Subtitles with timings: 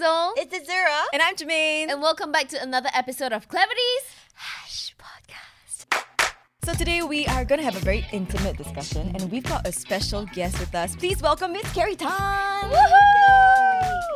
[0.00, 0.32] Hazel.
[0.38, 1.02] It's Azura.
[1.12, 1.90] And I'm Jermaine.
[1.90, 5.84] And welcome back to another episode of Clevities Hash Podcast.
[6.62, 9.72] So today we are going to have a very intimate discussion and we've got a
[9.72, 10.96] special guest with us.
[10.96, 12.72] Please welcome Miss Carrie Tan.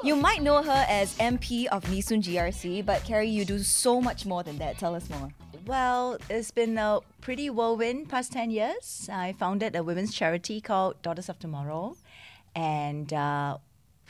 [0.03, 4.01] You might know her as MP of Nee Soon GRC, but Carrie, you do so
[4.01, 4.79] much more than that.
[4.79, 5.29] Tell us more.
[5.67, 9.11] Well, it's been a pretty whirlwind past 10 years.
[9.13, 11.99] I founded a women's charity called Daughters of Tomorrow.
[12.57, 13.59] And uh,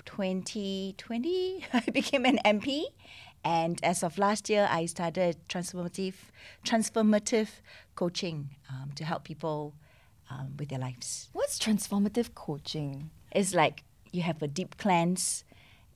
[0.07, 2.85] 2020, I became an MP.
[3.45, 6.15] And as of last year, I started transformative,
[6.65, 7.49] transformative
[7.95, 9.75] coaching um, to help people
[10.31, 11.29] um, with their lives.
[11.33, 13.11] What's transformative coaching?
[13.33, 15.45] It's like you have a deep cleanse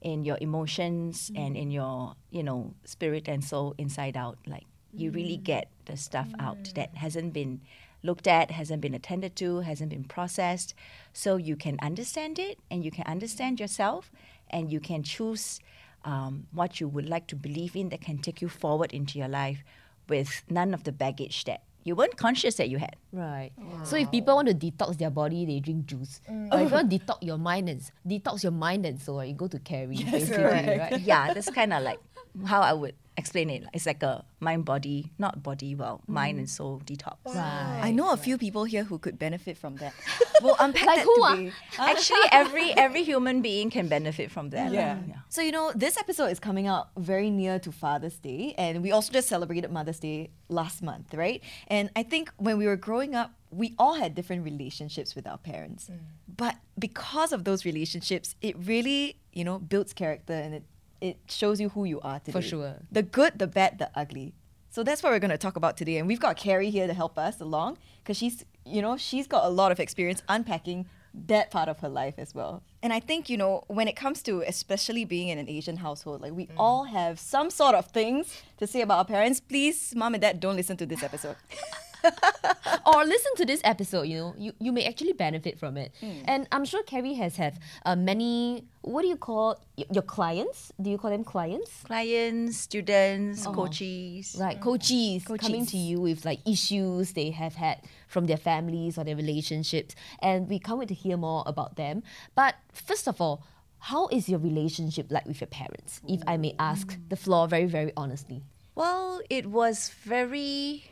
[0.02, 4.38] in your emotions and in your, you know, spirit and soul inside out.
[4.46, 7.60] Like you really get the stuff out that hasn't been
[8.02, 10.74] looked at, hasn't been attended to, hasn't been processed.
[11.12, 14.10] So you can understand it and you can understand yourself
[14.50, 15.60] and you can choose
[16.04, 19.28] um, what you would like to believe in that can take you forward into your
[19.28, 19.64] life
[20.08, 22.96] with none of the baggage that you weren't conscious that you had.
[23.12, 23.50] Right.
[23.84, 26.20] So if people want to detox their body, they drink juice.
[26.28, 29.34] Or if you want to detox your mind and detox your mind and soul, you
[29.34, 30.04] go to Carrie.
[30.10, 31.00] basically, right?
[31.00, 31.98] yeah, that's kind of like
[32.46, 33.64] how I would explain it.
[33.74, 36.14] It's like a mind body, not body, well, mm.
[36.14, 37.16] mind and soul detox.
[37.26, 37.80] Right.
[37.82, 39.92] I know a few people here who could benefit from that.
[40.40, 41.52] We'll unpack Like that who, today.
[41.78, 44.70] Actually, every every human being can benefit from that.
[44.70, 44.98] Yeah.
[45.30, 48.92] So, you know, this episode is coming out very near to Father's Day, and we
[48.92, 51.42] also just celebrated Mother's Day last month, right?
[51.66, 55.38] And I think when we were growing up, we all had different relationships with our
[55.38, 55.90] parents.
[55.90, 55.98] Mm.
[56.36, 60.64] But because of those relationships, it really, you know, builds character and it,
[61.00, 62.32] it shows you who you are today.
[62.32, 62.76] For sure.
[62.90, 64.34] The good, the bad, the ugly.
[64.70, 65.96] So that's what we're going to talk about today.
[65.96, 69.44] And we've got Carrie here to help us along because she's, you know, she's got
[69.44, 70.86] a lot of experience unpacking
[71.26, 72.62] that part of her life as well.
[72.82, 76.20] And I think, you know, when it comes to especially being in an Asian household,
[76.20, 76.54] like we mm.
[76.56, 79.40] all have some sort of things to say about our parents.
[79.40, 81.36] Please, mom and dad, don't listen to this episode.
[82.86, 85.92] or listen to this episode, you know, you, you may actually benefit from it.
[86.26, 90.72] And I'm sure Carrie has had uh, many, what do you call y- your clients?
[90.80, 91.70] Do you call them clients?
[91.84, 94.36] Clients, students, coaches.
[94.38, 99.04] Right, coaches, coming to you with like issues they have had from their families or
[99.04, 99.94] their relationships.
[100.20, 102.02] And we can't wait to hear more about them.
[102.34, 103.42] But first of all,
[103.80, 106.00] how is your relationship like with your parents?
[106.08, 108.42] If I may ask the floor very, very honestly.
[108.74, 110.84] Well, it was very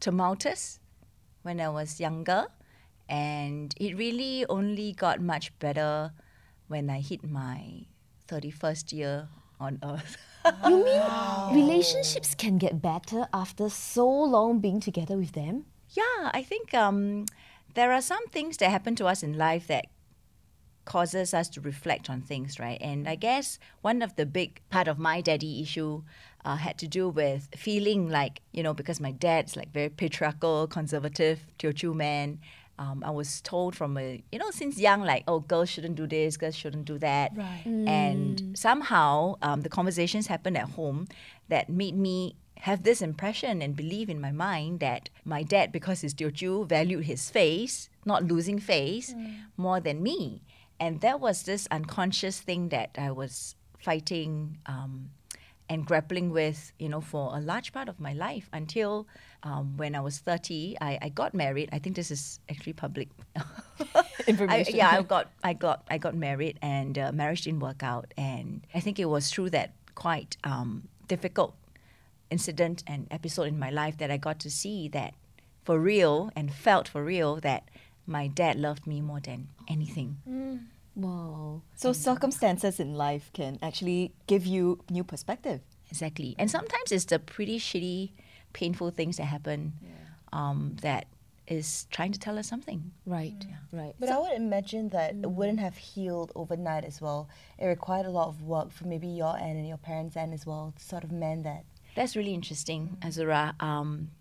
[0.00, 0.80] tumultuous
[1.42, 2.46] when I was younger,
[3.08, 6.12] and it really only got much better
[6.68, 7.86] when I hit my
[8.28, 9.28] 31st year
[9.58, 10.16] on earth.
[10.64, 11.02] You mean
[11.52, 15.66] relationships can get better after so long being together with them?
[15.90, 17.26] Yeah, I think um,
[17.74, 19.86] there are some things that happen to us in life that
[20.84, 22.78] causes us to reflect on things, right?
[22.80, 26.02] And I guess one of the big part of my daddy issue
[26.44, 30.66] uh, had to do with feeling like, you know, because my dad's like very patriarchal,
[30.66, 32.40] conservative, Teochew man.
[32.78, 36.06] Um, I was told from a, you know, since young, like, oh, girls shouldn't do
[36.06, 37.32] this, girls shouldn't do that.
[37.36, 37.62] Right.
[37.66, 41.06] And somehow um, the conversations happened at home
[41.48, 46.00] that made me have this impression and believe in my mind that my dad, because
[46.00, 49.14] he's Teochew, valued his face, not losing face,
[49.58, 50.42] more than me.
[50.78, 55.10] And that was this unconscious thing that I was fighting um,
[55.70, 59.06] and grappling with, you know, for a large part of my life until
[59.44, 61.68] um, when I was 30, I, I got married.
[61.72, 63.08] I think this is actually public
[64.26, 64.74] Information.
[64.74, 68.12] I, yeah, I got, I got, I got married, and uh, marriage didn't work out.
[68.18, 71.54] And I think it was through that quite um, difficult
[72.30, 75.14] incident and episode in my life that I got to see that
[75.64, 77.68] for real and felt for real that
[78.06, 80.16] my dad loved me more than anything.
[81.00, 81.62] Wow.
[81.76, 85.60] So circumstances in life can actually give you new perspective.
[85.90, 86.36] Exactly.
[86.38, 88.10] And sometimes it's the pretty shitty,
[88.52, 89.72] painful things that happen
[90.32, 91.06] um, that
[91.48, 92.92] is trying to tell us something.
[93.04, 93.94] Right, right.
[93.98, 97.28] But I would imagine that it wouldn't have healed overnight as well.
[97.58, 100.46] It required a lot of work from maybe your end and your parents' end as
[100.46, 101.64] well to sort of mend that.
[101.96, 103.60] That's really interesting, Azura.
[103.60, 104.12] Um,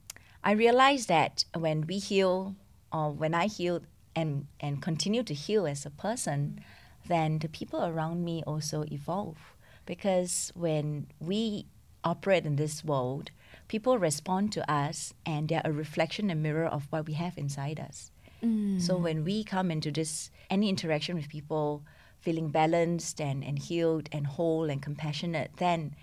[0.43, 2.55] I realized that when we heal,
[2.91, 3.85] or when I healed
[4.15, 6.61] and, and continue to heal as a person,
[7.07, 9.37] then the people around me also evolve.
[9.85, 11.65] Because when we
[12.03, 13.31] operate in this world,
[13.67, 17.79] people respond to us and they're a reflection and mirror of what we have inside
[17.79, 18.11] us.
[18.43, 18.81] Mm.
[18.81, 21.83] So when we come into this, any interaction with people
[22.19, 25.95] feeling balanced and, and healed and whole and compassionate, then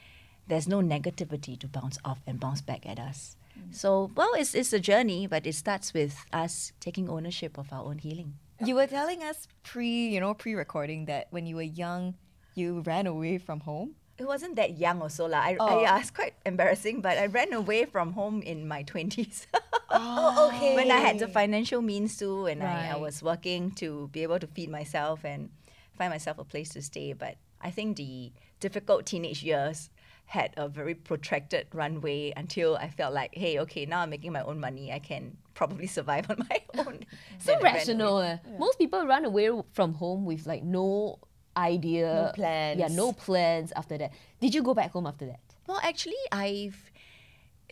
[0.47, 3.37] there's no negativity to bounce off and bounce back at us.
[3.56, 3.75] Mm.
[3.75, 7.85] So, well, it's, it's a journey, but it starts with us taking ownership of our
[7.85, 8.35] own healing.
[8.64, 12.14] You were telling us pre, you know, pre-recording that when you were young,
[12.55, 13.97] you ran away from home?
[14.19, 15.29] It wasn't that young also.
[15.29, 15.41] lah.
[15.44, 15.79] I, Oh.
[15.79, 19.47] I, yeah, it's quite embarrassing, but I ran away from home in my 20s.
[19.88, 20.75] Oh, okay.
[20.75, 24.38] when I had the financial means to, and I, I was working to be able
[24.41, 25.49] to feed myself and
[25.97, 27.12] find myself a place to stay.
[27.14, 29.88] But I think the difficult teenage years
[30.26, 34.43] had a very protracted runway until I felt like, hey, okay, now I'm making my
[34.43, 34.93] own money.
[34.93, 37.00] I can probably survive on my own.
[37.38, 38.19] So Then I ran rational.
[38.19, 38.38] eh.
[38.58, 41.20] Most people run away from home with like no
[41.56, 42.12] idea.
[42.26, 42.78] No plans.
[42.81, 44.12] Yeah, no plans after that.
[44.40, 45.40] Did you go back home after that?
[45.67, 46.90] Well, actually, I've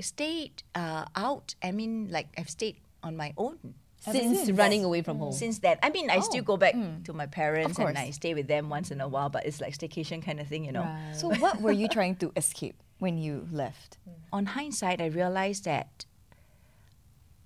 [0.00, 1.54] stayed uh, out.
[1.62, 3.74] I mean, like, I've stayed on my own.
[4.12, 5.32] Since running away from home.
[5.32, 7.04] Since that, I mean, I still go back Mm.
[7.04, 7.96] to my parents and.
[7.96, 10.64] I stay with them once in a while, but it's like staycation kind of thing,
[10.64, 10.86] you know.
[11.14, 13.98] So what were you trying to escape when you left?
[14.32, 16.04] On hindsight, I realized that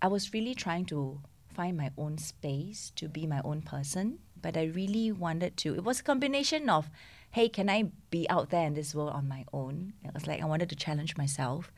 [0.03, 1.21] I was really trying to
[1.53, 5.75] find my own space to be my own person, but I really wanted to.
[5.75, 6.89] It was a combination of,
[7.33, 9.93] hey, can I be out there in this world on my own?
[10.05, 11.73] It was like I wanted to challenge myself.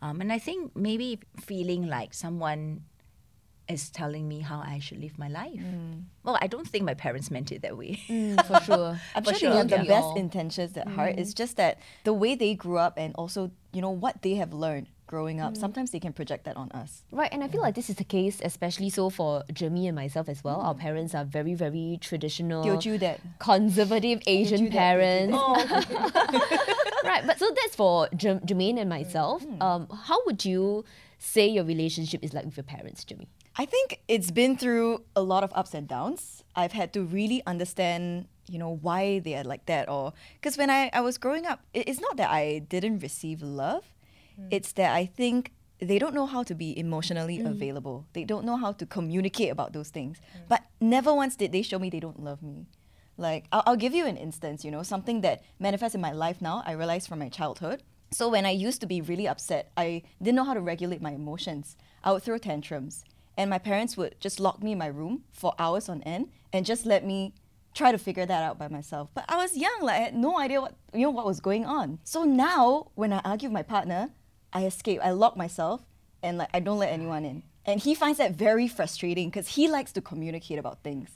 [0.00, 2.84] Um, and I think maybe feeling like someone
[3.68, 5.60] is telling me how I should live my life.
[6.22, 8.00] Well, I don't think my parents meant it that way.
[8.08, 9.00] Mm, for sure.
[9.14, 10.16] I'm For sure sure, they have the we best all.
[10.18, 11.14] intentions at heart.
[11.16, 14.52] It's just that the way they grew up and also, you know, what they have
[14.52, 17.04] learned growing up, sometimes they can project that on us.
[17.12, 20.28] Right, and I feel like this is the case, especially so for Jeremy and myself
[20.28, 20.58] as well.
[20.58, 20.64] Mm.
[20.64, 23.20] Our parents are very, very traditional, Teochew that.
[23.38, 25.36] conservative Asian that, parents.
[25.36, 29.44] Teochew right, but so that's for Jem- Jermaine and myself.
[29.44, 29.62] Mm.
[29.62, 30.84] Um, how would you
[31.18, 33.28] say your relationship is like with your parents, Jeremy?
[33.56, 36.42] I think it's been through a lot of ups and downs.
[36.56, 39.88] I've had to really understand, you know, why they are like that.
[39.88, 43.42] Or because when I, I was growing up, it- it's not that I didn't receive
[43.42, 43.84] love,
[44.36, 44.48] hmm.
[44.50, 47.46] it's that I think they don't know how to be emotionally hmm.
[47.46, 48.06] available.
[48.12, 50.18] They don't know how to communicate about those things.
[50.32, 50.38] Hmm.
[50.48, 52.66] But never once did they show me they don't love me.
[53.16, 56.42] Like, I'll, I'll give you an instance, you know, something that manifests in my life
[56.42, 57.84] now, I realized from my childhood.
[58.10, 61.12] So when I used to be really upset, I didn't know how to regulate my
[61.12, 61.76] emotions.
[62.02, 63.04] I would throw tantrums.
[63.36, 66.64] And my parents would just lock me in my room for hours on end and
[66.64, 67.34] just let me
[67.74, 69.08] try to figure that out by myself.
[69.14, 71.64] But I was young, like I had no idea what you know what was going
[71.64, 71.98] on.
[72.04, 74.10] So now when I argue with my partner,
[74.52, 75.00] I escape.
[75.02, 75.82] I lock myself
[76.22, 77.42] and like I don't let anyone in.
[77.66, 81.10] And he finds that very frustrating because he likes to communicate about things.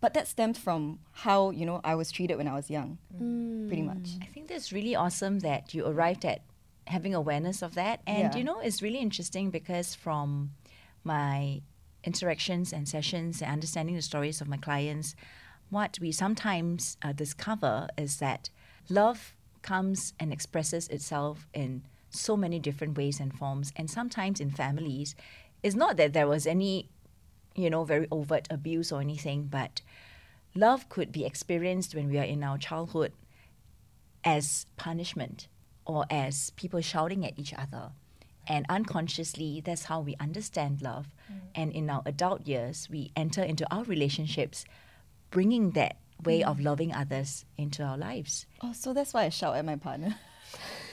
[0.00, 2.98] But that stems from how, you know, I was treated when I was young.
[3.16, 3.68] Mm.
[3.68, 4.08] Pretty much.
[4.20, 6.40] I think that's really awesome that you arrived at
[6.88, 8.00] having awareness of that.
[8.04, 8.36] And Yeah.
[8.36, 10.50] you know, it's really interesting because from
[11.04, 11.62] my
[12.04, 15.14] interactions and sessions and understanding the stories of my clients,
[15.70, 18.50] what we sometimes uh, discover is that
[18.88, 23.72] love comes and expresses itself in so many different ways and forms.
[23.76, 25.14] And sometimes in families,
[25.62, 26.90] it's not that there was any,
[27.54, 29.80] you know, very overt abuse or anything, but
[30.54, 33.12] love could be experienced when we are in our childhood
[34.24, 35.48] as punishment
[35.86, 37.92] or as people shouting at each other.
[38.46, 41.06] And unconsciously, that's how we understand love.
[41.30, 41.36] Mm.
[41.54, 44.64] And in our adult years, we enter into our relationships,
[45.30, 46.64] bringing that way of mm.
[46.64, 48.46] loving others into our lives.
[48.62, 50.16] Oh, so that's why I shout at my partner.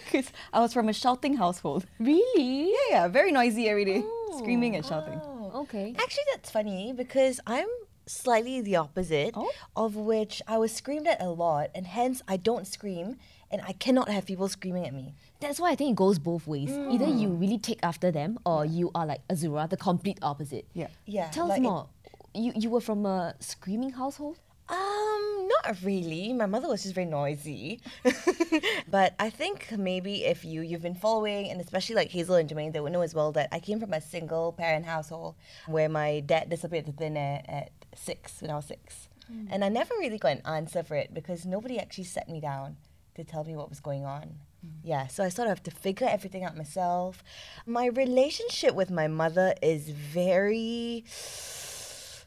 [0.05, 1.85] Because I was from a shouting household.
[1.99, 2.71] Really?
[2.71, 5.21] Yeah, yeah, very noisy every day, oh, screaming and shouting.
[5.23, 5.93] Oh, Okay.
[5.99, 7.67] Actually, that's funny because I'm
[8.05, 9.51] slightly the opposite, Oh?
[9.75, 13.17] of which I was screamed at a lot, and hence I don't scream,
[13.51, 15.13] and I cannot have people screaming at me.
[15.39, 16.69] That's why I think it goes both ways.
[16.69, 20.65] Either you really take after them or you are like Azura, the complete opposite.
[20.73, 20.87] Yeah.
[21.05, 21.29] Yeah.
[21.29, 21.87] Tell like us it- more.
[22.35, 24.37] You, you were from a screaming household?
[24.69, 26.31] Um, not really.
[26.31, 27.81] My mother was just very noisy.
[28.91, 32.71] but I think maybe if you you've been following, and especially like Hazel and Jermaine,
[32.71, 35.33] they would know as well that I came from a single parent household
[35.65, 39.09] where my dad disappeared to thin air at six when I was six,
[39.49, 42.77] and I never really got an answer for it because nobody actually sat me down
[43.15, 44.35] to tell me what was going on.
[44.83, 47.23] Yeah, so I sort of have to figure everything out myself.
[47.65, 51.05] My relationship with my mother is very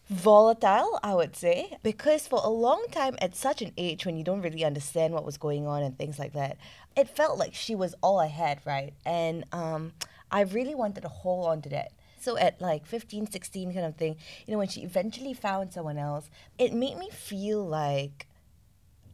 [0.08, 4.24] volatile, I would say, because for a long time at such an age when you
[4.24, 6.58] don't really understand what was going on and things like that,
[6.96, 8.92] it felt like she was all I had, right?
[9.04, 9.92] And um,
[10.30, 11.92] I really wanted to hold on to that.
[12.20, 15.98] So at like 15, 16 kind of thing, you know, when she eventually found someone
[15.98, 18.26] else, it made me feel like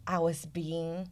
[0.06, 1.08] I was being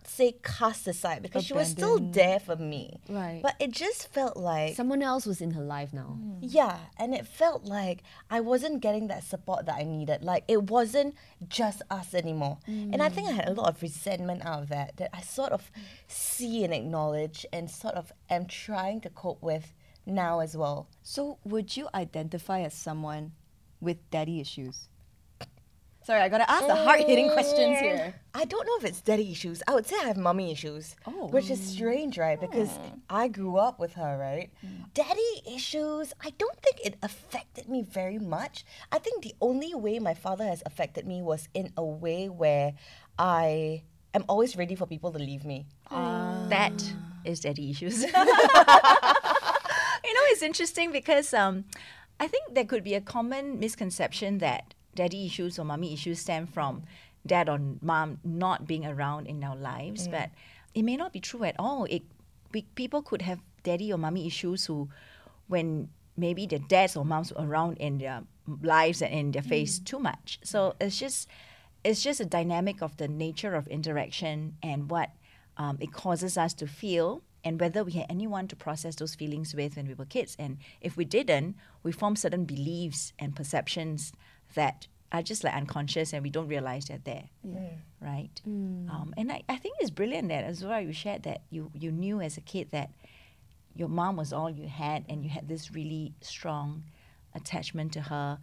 [0.00, 3.00] not say cast aside because she was still there for me.
[3.08, 3.40] Right.
[3.42, 6.18] But it just felt like Someone else was in her life now.
[6.20, 6.38] Mm.
[6.40, 10.22] yeah, and it felt like I wasn't getting that support that I needed.
[10.22, 11.14] Like it wasn't
[11.48, 12.58] just us anymore.
[12.66, 15.52] And I think I had a lot of resentment out of that that I sort
[15.52, 15.70] of
[16.06, 19.72] see and acknowledge and sort of am trying to cope with
[20.06, 20.88] now as well.
[21.02, 23.32] So, would you identify as someone
[23.80, 24.88] with daddy issues?
[26.02, 28.14] Sorry, I gotta ask the hard hitting questions here.
[28.34, 29.62] I don't know if it's daddy issues.
[29.68, 30.96] I would say I have mommy issues.
[31.06, 31.26] Oh.
[31.28, 32.40] Which is strange, right?
[32.40, 32.70] Because
[33.10, 34.50] I grew up with her, right?
[34.64, 34.92] Mm.
[34.94, 38.64] Daddy issues, I don't think it affected me very much.
[38.90, 42.72] I think the only way my father has affected me was in a way where
[43.18, 43.82] I
[44.14, 45.66] am always ready for people to leave me.
[45.90, 46.82] That
[47.24, 48.02] is daddy issues.
[48.04, 48.20] you know,
[50.32, 51.64] it's interesting because um,
[52.18, 56.46] I think there could be a common misconception that daddy issues or mommy issues stem
[56.46, 56.82] from
[57.26, 60.12] dad or mom not being around in our lives, mm.
[60.12, 60.30] but
[60.74, 61.84] it may not be true at all.
[61.84, 62.02] It
[62.52, 64.88] we, people could have daddy or mommy issues who,
[65.48, 68.22] when maybe their dads or moms were around in their
[68.62, 69.48] lives and in their mm.
[69.48, 70.38] face too much.
[70.42, 70.86] So mm.
[70.86, 71.28] it's just
[71.84, 75.10] it's just a dynamic of the nature of interaction and what
[75.56, 79.54] um, it causes us to feel and whether we had anyone to process those feelings
[79.54, 80.36] with when we were kids.
[80.38, 84.12] And if we didn't, we form certain beliefs and perceptions
[84.54, 87.24] that are just like unconscious and we don't realize they're there.
[88.00, 88.40] Right?
[88.90, 91.90] Um, and I, I think it's brilliant that as well you shared that you, you
[91.90, 92.90] knew as a kid that
[93.74, 96.84] your mom was all you had and you had this really strong
[97.34, 98.38] attachment to her.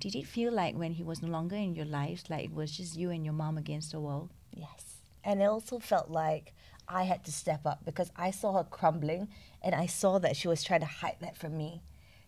[0.00, 2.76] Did it feel like when he was no longer in your lives, like it was
[2.76, 4.30] just you and your mom against the world?
[4.52, 4.96] Yes.
[5.24, 6.54] And it also felt like
[6.88, 9.28] I had to step up because I saw her crumbling
[9.62, 11.82] and I saw that she was trying to hide that from me.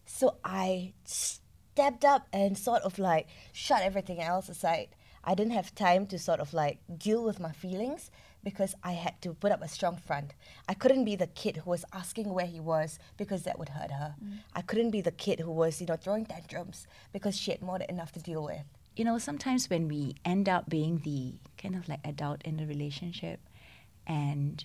[0.07, 0.93] So I
[1.75, 4.89] stepped up and sort of like shut everything else aside.
[5.25, 8.13] I didn't have time to sort of like deal with my feelings
[8.45, 10.35] because I had to put up a strong front.
[10.69, 13.91] I couldn't be the kid who was asking where he was because that would hurt
[13.91, 14.15] her.
[14.23, 14.39] Mm.
[14.55, 17.79] I couldn't be the kid who was, you know, throwing tantrums because she had more
[17.81, 18.67] than enough to deal with.
[18.97, 22.67] you know, sometimes when we end up being the kind of like adult in the
[22.67, 23.41] relationship
[24.07, 24.65] and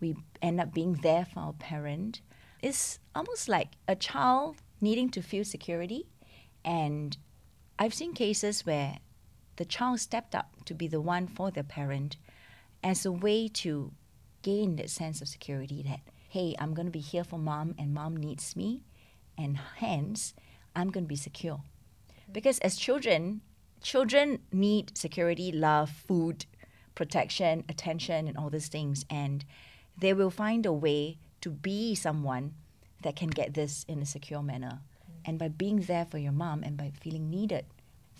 [0.00, 2.22] we end up being there for our parent,
[2.62, 6.06] it's almost like a child needing to feel security.
[6.64, 7.16] And
[7.78, 8.98] I've seen cases where
[9.56, 12.16] the child stepped up to be the one for their parent
[12.82, 13.92] as a way to
[14.42, 17.92] gain that sense of security that, hey, I'm going to be here for mom and
[17.92, 18.84] mom needs me,
[19.36, 20.34] and hence
[20.74, 21.56] I'm going to be secure.
[21.56, 22.32] Mm-hmm.
[22.32, 23.42] Because as children,
[23.82, 26.46] children need security, love, food,
[26.94, 29.04] protection, attention, and all these things.
[29.10, 29.44] And
[29.96, 32.54] they will find a way to be someone
[33.02, 34.80] that can get this in a secure manner.
[35.24, 37.66] And by being there for your mom and by feeling needed,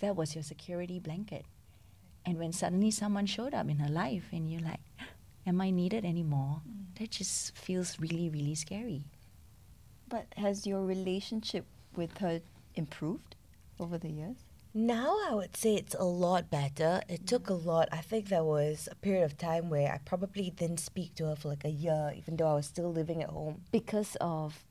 [0.01, 1.45] that was your security blanket.
[2.25, 4.81] And when suddenly someone showed up in her life and you're like,
[5.47, 6.61] Am I needed anymore?
[6.69, 6.99] Mm.
[6.99, 9.05] That just feels really, really scary.
[10.09, 11.65] But has your relationship
[11.97, 12.41] with her
[12.75, 13.37] improved
[13.79, 14.37] over the years?
[14.73, 17.01] Now I would say it's a lot better.
[17.09, 17.27] It mm.
[17.27, 17.89] took a lot.
[17.91, 21.37] I think there was a period of time where I probably didn't speak to her
[21.37, 23.63] for like a year, even though I was still living at home.
[23.73, 24.63] because of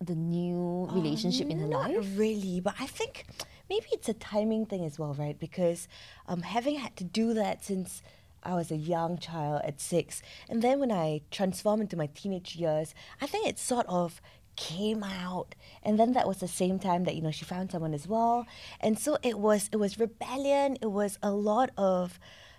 [0.00, 2.08] the new relationship in her Not life.
[2.16, 3.26] really, but I think
[3.68, 5.38] maybe it's a timing thing as well, right?
[5.38, 5.88] Because
[6.26, 8.02] um, having had to do that since
[8.42, 12.54] I was a young child at six, and then when I transformed into my teenage
[12.56, 14.20] years, I think it sort of
[14.56, 17.94] came out and then that was the same time that you know she found someone
[17.94, 18.44] as well
[18.80, 22.18] and so it was it was rebellion it was a lot of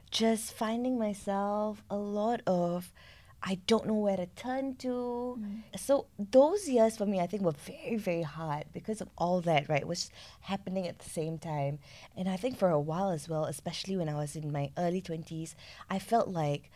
[0.09, 2.93] just finding myself a lot of
[3.41, 5.39] I don't know where to turn to.
[5.77, 9.69] So those years for me, I think, were very, very hard because of all that,
[9.69, 9.87] right?
[9.87, 11.79] Was happening at the same time,
[12.17, 15.01] and I think for a while as well, especially when I was in my early
[15.01, 15.55] twenties,
[15.89, 16.69] I felt like,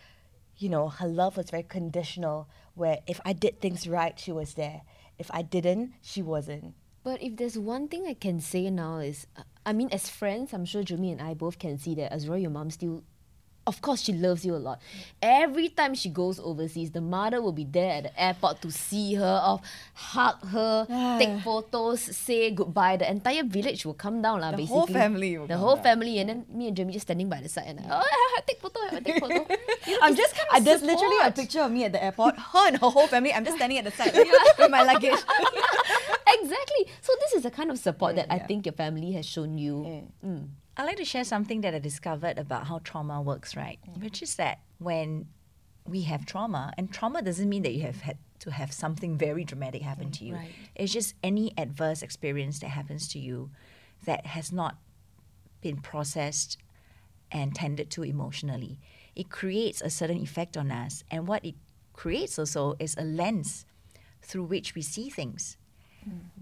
[0.58, 2.48] you know, her love was very conditional.
[2.75, 4.82] Where if I did things right, she was there.
[5.20, 6.74] If I didn't, she wasn't.
[7.03, 10.53] But if there's one thing I can say now is, uh, I mean, as friends,
[10.53, 13.03] I'm sure Jumi and I both can see that as Azura, your mom still,
[13.65, 14.82] of course, she loves you a lot.
[15.22, 19.15] Every time she goes overseas, the mother will be there at the airport to see
[19.15, 19.62] her off,
[19.93, 20.86] hug her,
[21.20, 22.98] take photos, say goodbye.
[22.98, 24.51] The entire village will come down, lah.
[24.51, 24.75] The basically.
[24.75, 25.84] whole family will The come whole down.
[25.84, 28.60] family, and then me and Jumi just standing by the side, and I, oh, take
[28.60, 29.48] photo, take photo.
[29.88, 31.91] You know, I'm it's just, kind I, of there's literally a picture of me at
[31.91, 33.34] the airport, her and her whole family.
[33.34, 35.20] I'm just standing at the side with my luggage.
[36.27, 36.84] exactly.
[37.01, 40.08] So this is the kind of support that I think your family has shown you.
[40.25, 40.48] Mm.
[40.75, 43.80] I'd like to share something that I discovered about how trauma works, right?
[43.89, 44.03] Mm.
[44.03, 45.27] Which is that when
[45.88, 49.44] we have trauma, and trauma doesn't mean that you have had to have something very
[49.44, 50.34] dramatic happen mm, to you.
[50.36, 50.51] right.
[50.75, 53.51] It's just any adverse experience that happens to you
[54.06, 54.77] that has not
[55.62, 56.58] been processed
[57.32, 58.80] and tended to emotionally.
[59.15, 61.03] It creates a certain effect on us.
[61.10, 61.56] And what it
[61.94, 63.65] creates also is a lens
[64.22, 65.58] through which we see things.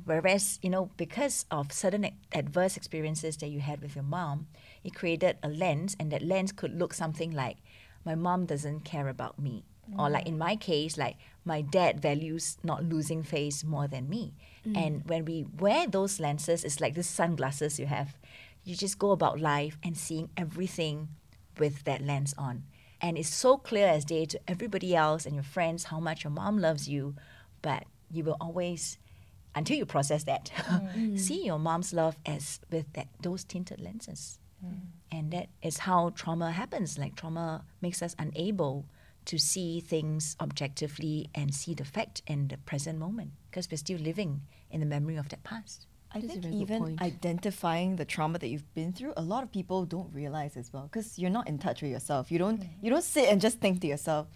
[0.06, 4.48] Whereas, you know, because of certain adverse experiences that you had with your mom,
[4.84, 7.58] it created a lens, and that lens could look something like,
[8.03, 9.63] my mom doesn't care about me.
[9.98, 14.34] Or, like in my case, like, my dad values not losing face more than me.
[14.65, 14.77] Mm.
[14.77, 18.15] And when we wear those lenses, it's like the sunglasses you have
[18.63, 21.10] you just go about life and seeing everything
[21.58, 22.63] with that lens on.
[23.01, 26.32] And it's so clear as day to everybody else and your friends how much your
[26.32, 27.15] mom loves you,
[27.62, 28.98] but you will always,
[29.55, 31.20] until you process that, mm.
[31.27, 34.39] see your mom's love as with that those tinted lenses.
[34.65, 34.79] Mm.
[35.12, 36.98] And that is how trauma happens.
[36.98, 38.86] Like trauma makes us unable
[39.25, 44.00] to see things objectively and see the fact in the present moment because we're still
[44.00, 44.41] living
[44.72, 45.88] in the memory of that past.
[46.13, 49.86] I That's think even identifying the trauma that you've been through, a lot of people
[49.86, 52.31] don't realize as well because you're not in touch with yourself.
[52.31, 54.27] You don't you don't sit and just think to yourself,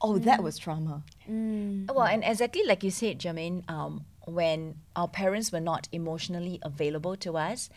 [0.00, 5.52] "Oh, that was trauma." Well, and exactly like you said, Jermaine, um, when our parents
[5.52, 7.70] were not emotionally available to us,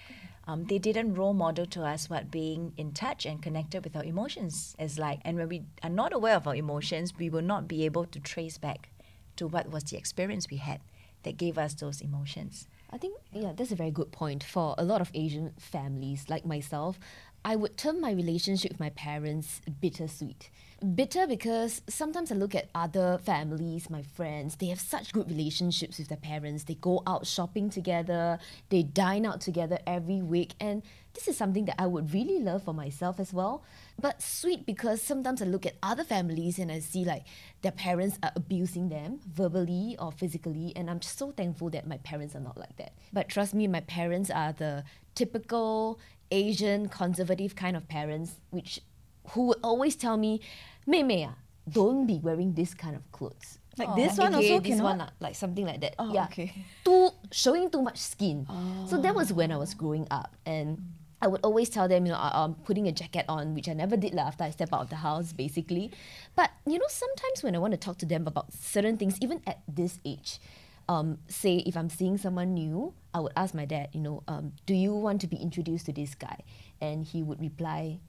[0.48, 4.04] um, they didn't role model to us what being in touch and connected with our
[4.04, 5.20] emotions is like.
[5.26, 8.20] And when we are not aware of our emotions, we will not be able to
[8.20, 8.90] trace back
[9.38, 10.82] to what was the experience we had
[11.24, 12.68] that gave us those emotions.
[12.92, 16.46] I think yeah, that's a very good point for a lot of Asian families like
[16.46, 17.00] myself.
[17.44, 20.50] I would term my relationship with my parents bittersweet.
[20.94, 25.98] Bitter because sometimes I look at other families, my friends, they have such good relationships
[25.98, 26.66] with their parents.
[26.66, 28.38] They go out shopping together,
[28.70, 32.64] they dine out together every week, and this is something that I would really love
[32.64, 33.64] for myself as well.
[34.00, 37.24] But sweet because sometimes I look at other families and I see like
[37.64, 42.36] their parents are abusing them verbally or physically, and I'm so thankful that my parents
[42.36, 42.94] are not like that.
[43.12, 44.84] But trust me, my parents are the
[45.16, 46.00] typical
[46.30, 48.82] Asian conservative kind of parents, which
[49.30, 50.42] who would always tell me,
[50.86, 51.36] May Mei, ah,
[51.68, 53.60] don't be wearing this kind of clothes.
[53.78, 54.84] Like oh, this one also this cannot?
[54.84, 55.10] one, ah.
[55.20, 55.96] like something like that.
[56.00, 56.26] Oh, yeah.
[56.26, 56.54] okay.
[56.86, 58.46] Too showing too much skin.
[58.50, 58.86] Oh.
[58.88, 60.80] So that was when I was growing up and
[61.22, 63.98] I would always tell them, you know, I'm putting a jacket on, which I never
[63.98, 65.92] did lah after I step out of the house, basically.
[66.36, 69.42] But you know, sometimes when I want to talk to them about certain things, even
[69.48, 70.40] at this age,
[70.88, 74.54] um, say if I'm seeing someone new, I would ask my dad, you know, um,
[74.66, 76.44] do you want to be introduced to this guy?
[76.80, 78.00] And he would reply,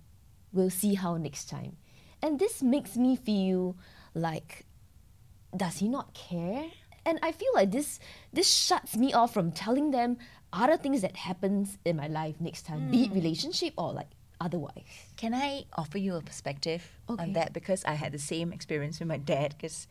[0.52, 1.76] we'll see how next time.
[2.22, 3.76] And this makes me feel
[4.14, 4.64] like
[5.56, 6.66] does he not care?
[7.04, 7.98] And I feel like this
[8.32, 10.18] this shuts me off from telling them
[10.52, 14.08] other things that happens in my life next time, be it relationship or like
[14.40, 14.84] otherwise.
[15.16, 17.22] Can I offer you a perspective Okay.
[17.22, 17.52] on that?
[17.52, 19.86] Because I had the same experience with my dad, because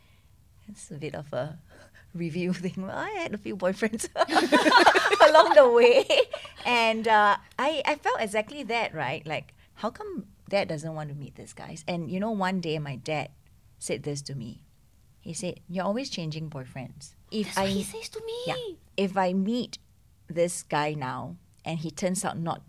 [0.67, 1.57] it's a bit of a
[2.13, 2.73] review thing.
[2.85, 4.09] Well, I had a few boyfriends
[5.29, 6.05] along the way.
[6.65, 9.25] And uh, I, I felt exactly that, right?
[9.25, 11.84] Like, how come dad doesn't want to meet these guys?
[11.88, 13.29] And you know, one day my dad
[13.79, 14.63] said this to me.
[15.19, 17.15] He said, You're always changing boyfriends.
[17.31, 18.38] If That's I he says to me.
[18.47, 18.55] yeah.
[18.97, 19.79] If I meet
[20.27, 22.62] this guy now and he turns out not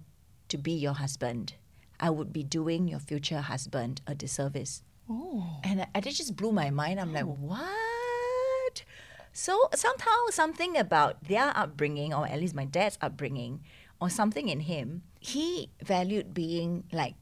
[0.48, 1.54] to be your husband,
[2.00, 4.82] I would be doing your future husband a disservice.
[5.08, 5.60] Oh.
[5.62, 6.98] And I, I- just blew my mind.
[6.98, 7.36] I'm like, oh.
[7.40, 8.84] what?
[9.32, 13.60] So somehow something about their upbringing, or at least my dad's upbringing,
[14.00, 17.14] or something in him, he valued being like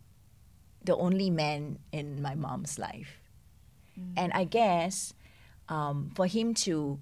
[0.84, 3.20] the only man in my mom's life.
[4.16, 5.14] And I guess
[5.68, 6.98] um, for him to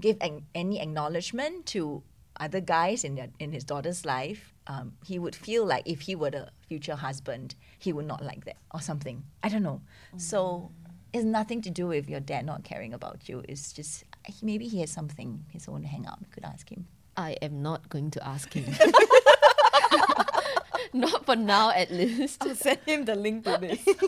[0.00, 2.02] give an, any acknowledgement to
[2.38, 6.14] other guys in their, in his daughter's life, um, he would feel like if he
[6.14, 9.24] were the future husband, he would not like that or something.
[9.42, 9.82] I don't know.
[10.16, 10.70] So
[11.12, 13.42] it's nothing to do with your dad not caring about you.
[13.48, 16.18] It's just he- maybe he has something his own hang out.
[16.20, 16.86] You could ask him.
[17.16, 18.64] I am not going to ask him.
[20.92, 22.42] not for now, at least.
[22.42, 23.80] I'll send him the link to this.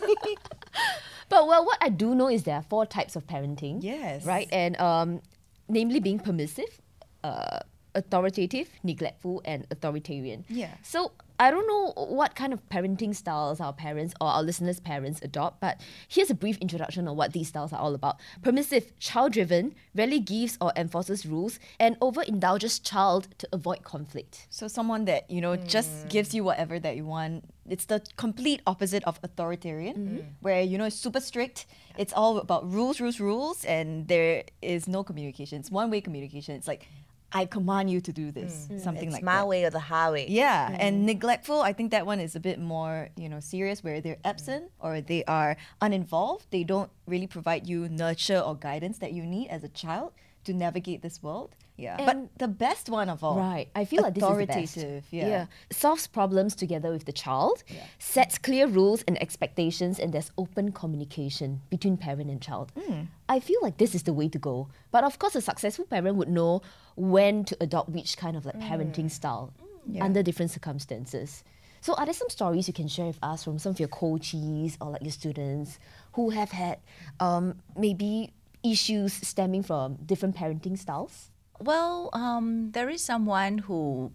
[1.29, 3.81] But well, what I do know is there are four types of parenting.
[3.81, 4.23] Yes.
[4.23, 5.21] Right, and um,
[5.67, 6.79] namely being permissive,
[7.23, 7.59] uh,
[7.95, 10.45] authoritative, neglectful, and authoritarian.
[10.47, 10.75] Yeah.
[10.83, 11.11] So
[11.43, 15.59] I don't know what kind of parenting styles our parents or our listeners' parents adopt,
[15.59, 18.15] but here's a brief introduction on what these styles are all about.
[18.41, 24.47] Permissive, child-driven, rarely gives or enforces rules, and overindulges child to avoid conflict.
[24.49, 26.09] So someone that you know just mm.
[26.09, 27.43] gives you whatever that you want.
[27.67, 30.27] It's the complete opposite of authoritarian, mm-hmm.
[30.39, 31.65] where you know it's super strict.
[31.97, 35.59] It's all about rules, rules, rules, and there is no communication.
[35.59, 36.55] It's one way communication.
[36.55, 36.87] It's like,
[37.33, 38.75] I command you to do this, mm.
[38.75, 39.47] Mm, something it's like my that.
[39.47, 40.27] way or the highway.
[40.29, 40.75] Yeah, mm-hmm.
[40.79, 44.15] and neglectful, I think that one is a bit more, you know, serious where they're
[44.15, 44.29] mm.
[44.29, 46.45] absent or they are uninvolved.
[46.51, 50.13] They don't really provide you nurture or guidance that you need as a child
[50.45, 51.55] to navigate this world.
[51.75, 51.97] Yeah.
[51.97, 53.35] And- but the best one of all.
[53.37, 53.67] Right.
[53.75, 54.77] I feel like this is the best.
[54.77, 55.45] authoritative, yeah.
[55.71, 57.63] Solves problems together with the child,
[57.97, 62.71] sets clear rules and expectations, and there's open communication between parent and child.
[62.79, 63.01] Hmm.
[63.27, 64.67] I feel like this is the way to go.
[64.91, 66.61] But of course, a successful parent would know
[66.95, 68.61] when to adopt which kind of like Hmm.
[68.69, 69.51] parenting style
[69.99, 71.43] under different circumstances.
[71.81, 74.77] So, are there some stories you can share with us from some of your coaches
[74.79, 75.79] or like your students
[76.13, 76.79] who have had
[77.19, 78.31] um, maybe
[78.63, 81.29] issues stemming from different parenting styles?
[81.63, 84.11] Well, um, there is someone who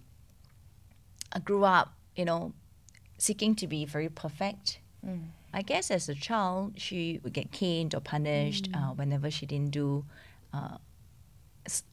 [1.45, 2.53] grew up, you know,
[3.17, 4.81] seeking to be very perfect.
[5.55, 9.71] I guess as a child, she would get caned or punished uh, whenever she didn't
[9.71, 10.05] do
[10.53, 10.77] uh,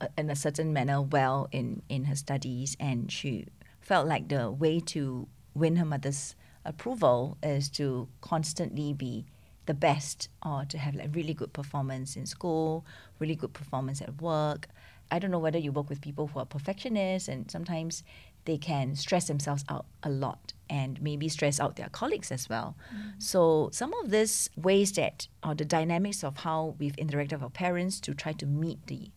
[0.02, 2.76] uh, in a certain manner well in, in her studies.
[2.78, 3.48] And she
[3.80, 9.26] felt like the way to win her mother's approval is to constantly be
[9.68, 12.86] the best or to have like really good performance in school,
[13.20, 14.68] really good performance at work.
[15.12, 18.04] I don't know whether you work with people who are perfectionists and sometimes
[18.46, 22.76] they can stress themselves out a lot and maybe stress out their colleagues as well.
[23.18, 27.50] So some of these ways that or the dynamics of how we've interacted with our
[27.50, 29.12] parents to try to meet the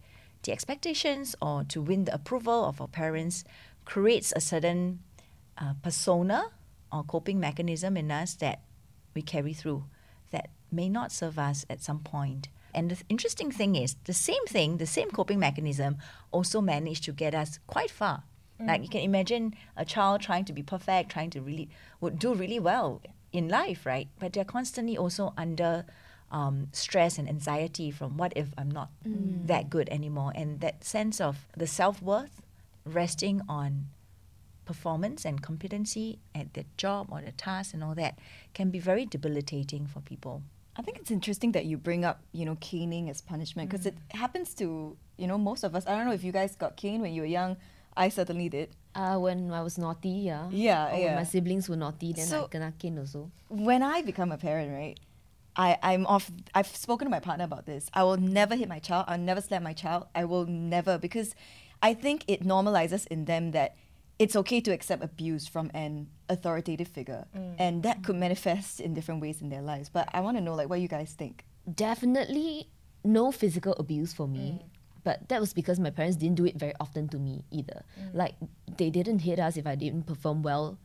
[0.44, 3.44] the expectations or to win the approval of our parents
[3.85, 5.01] creates a certain
[5.59, 6.53] uh, persona
[6.92, 8.61] or coping mechanism in us that
[9.14, 9.85] we carry through
[10.31, 12.48] that may not serve us at some point.
[12.74, 15.98] And the interesting thing is, the same thing, the same coping mechanism
[16.31, 18.24] also managed to get us quite far.
[18.61, 21.68] Like you can imagine a child trying to be perfect, trying to really
[22.00, 23.00] would do really well
[23.33, 24.09] in life, right?
[24.18, 25.85] But they're constantly also under
[26.33, 28.90] um, stress and anxiety from what if I'm not
[29.44, 32.42] that good anymore, and that sense of the self worth
[32.85, 33.87] resting on
[34.64, 38.18] performance and competency at the job or the task and all that
[38.54, 40.42] can be very debilitating for people.
[40.78, 43.96] I think it's interesting that you bring up, you know, caning as punishment because it
[44.12, 45.84] happens to, you know, most of us.
[45.86, 47.56] I don't know if you guys got caned when you were young.
[47.96, 48.70] I certainly did.
[48.94, 50.48] Uh, when I was naughty, yeah.
[50.50, 53.30] Yeah, Or when my siblings were naughty, then So- I kena cane also.
[53.48, 54.98] When I become a parent, right,
[55.56, 56.30] I, I'm off.
[56.54, 57.90] I've spoken to my partner about this.
[57.92, 59.06] I will never hit my child.
[59.08, 60.06] I'll never slap my child.
[60.14, 61.34] I will never because
[61.82, 63.74] I think it normalizes in them that
[64.18, 67.54] it's okay to accept abuse from an authoritative figure, mm.
[67.59, 69.88] and that could manifest in different ways in their lives.
[69.88, 71.44] But I want to know, like, what you guys think.
[71.72, 72.68] Definitely
[73.04, 74.61] no physical abuse for me.
[74.61, 74.66] Mm.
[75.04, 77.85] But that was because my parents didn't do it very often to me either.
[77.98, 78.14] Mm.
[78.14, 78.35] Like
[78.76, 80.78] they didn't hit us if I didn't perform well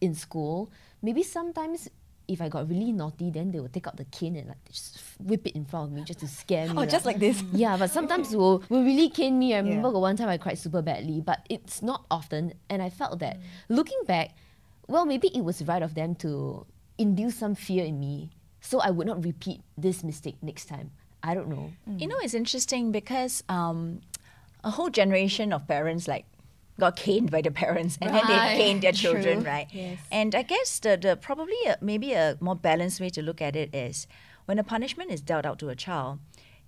[0.00, 0.72] in school.
[1.02, 1.88] Maybe sometimes
[2.28, 5.00] if I got really naughty, then they would take out the cane and like just
[5.18, 6.72] whip it in front of me just to scare me.
[6.76, 6.86] Oh, lah.
[6.86, 7.42] just like this.
[7.52, 9.54] Yeah, but sometimes will will really cane me.
[9.54, 9.98] I remember Yeah.
[9.98, 12.52] one time I cried super badly, but it's not often.
[12.68, 14.36] And I felt that looking back,
[14.86, 16.66] well, maybe it was right of them to
[16.98, 20.90] induce some fear in me, so I would not repeat this mistake next time.
[21.22, 21.72] I don't know.
[21.86, 24.00] You know, it's interesting because um,
[24.62, 26.26] a whole generation of parents like
[26.78, 28.56] got caned by the parents and then they Right.
[28.56, 29.50] caned their children, True.
[29.50, 29.66] right?
[29.72, 29.98] Yes.
[30.12, 33.56] And I guess the, the probably a, maybe a more balanced way to look at
[33.56, 34.06] it is
[34.46, 36.20] when a punishment is dealt out to a child,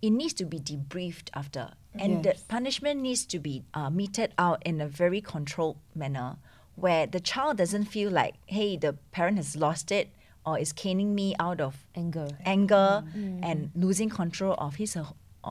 [0.03, 4.63] it needs to be debriefed after, and the punishment needs to be uh, meted out
[4.65, 6.37] in a very controlled manner,
[6.75, 10.09] where the child doesn't feel like, hey, the parent has lost it
[10.47, 12.29] or is caning me out of Anger.
[12.47, 13.05] anger
[13.43, 14.97] and losing control of his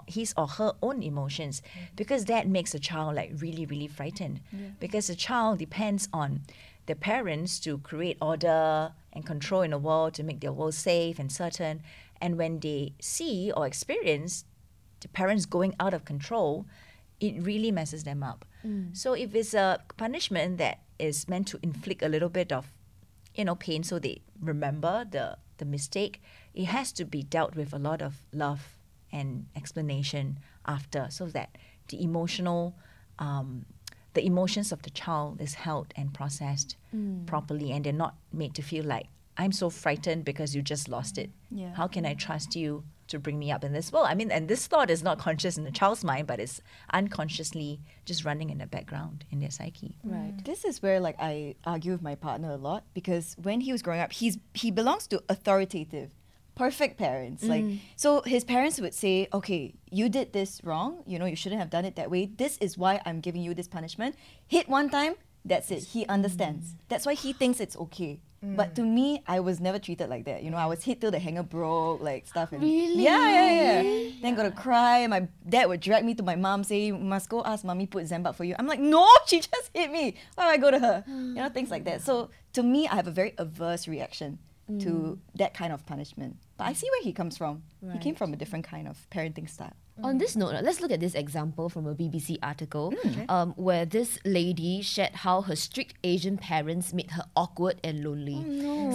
[0.08, 1.62] his or her own emotions
[1.96, 4.40] because that makes a child like really really frightened
[4.80, 6.42] because a child depends on
[6.90, 11.20] the parents to create order and control in the world to make their world safe
[11.20, 11.82] and certain.
[12.20, 14.44] And when they see or experience
[15.02, 16.66] the parents going out of control
[17.20, 18.44] it really messes them up.
[18.66, 18.98] Mm.
[18.98, 22.72] So if it's a punishment that is meant to inflict a little bit of
[23.36, 26.22] you know pain so they remember the the mistake
[26.56, 28.79] it has to be dealt with a lot of love
[29.12, 31.58] and explanation after so that
[31.90, 32.76] the emotional
[33.20, 33.66] um,
[34.14, 36.76] the emotions of the child is held and processed
[37.26, 41.18] properly and they're not made to feel like i'm so frightened because you just lost
[41.18, 41.30] it.
[41.52, 41.74] Yeah.
[41.76, 43.92] how can i trust you to bring me up in this?
[43.92, 46.62] World i mean and this thought is not conscious in the child's mind but it's
[46.94, 49.98] unconsciously just running in the background in their psyche.
[50.04, 50.34] Right.
[50.46, 53.82] This is where like I argue with my partner a lot because when he was
[53.82, 56.12] growing up, he's he belongs to authoritative,
[56.60, 57.42] perfect parents.
[57.44, 57.80] Like mm.
[57.96, 60.92] so his parents would say, "Okay, you did this wrong.
[61.08, 62.24] You know, you shouldn't have done it that way.
[62.44, 64.16] This is why I'm giving you this punishment.
[64.46, 65.84] Hit one time, that's it.
[65.96, 66.66] He understands.
[66.66, 66.76] Mm.
[66.90, 68.94] That's why he thinks it's okay." But to mm.
[69.00, 70.44] me, I was never treated like that.
[70.44, 72.54] You know, I was hit till the hanger broke, like stuff.
[72.54, 73.04] And Really?
[73.04, 74.12] Yeah, yeah, yeah.
[74.22, 75.06] Then gotta cry.
[75.08, 78.08] My dad would drag me to my mom, say, "You must go ask mommy put
[78.08, 80.06] Zam-Buk for you." I'm like, "No, she just hit me.
[80.36, 82.02] Why would I go to her?" You know, things like that.
[82.02, 84.40] So to me, I have a very averse reaction
[84.78, 86.38] to that kind of punishment.
[86.58, 87.64] But I see where he comes from.
[87.92, 89.74] He came from a different kind of parenting style.
[90.02, 92.94] On this note, uh, let's look at this example from a BBC article
[93.28, 98.40] um, where this lady shared how her strict Asian parents made her awkward and lonely.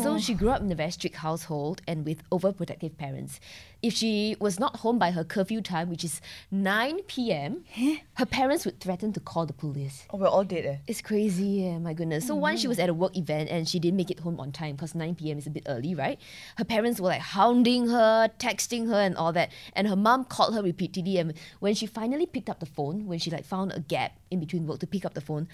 [0.02, 3.38] So she grew up in a very strict household and with overprotective parents.
[3.84, 7.66] If she was not home by her curfew time, which is 9 p.m.,
[8.14, 10.06] her parents would threaten to call the police.
[10.08, 10.64] Oh, we're all dead.
[10.64, 10.76] Eh?
[10.86, 12.26] It's crazy, yeah, my goodness.
[12.26, 14.52] So once she was at a work event and she didn't make it home on
[14.52, 15.36] time because 9 p.m.
[15.36, 16.18] is a bit early, right?
[16.56, 19.52] Her parents were like hounding her, texting her, and all that.
[19.74, 21.18] And her mom called her repeatedly.
[21.18, 24.40] And when she finally picked up the phone, when she like found a gap in
[24.40, 25.46] between work to pick up the phone,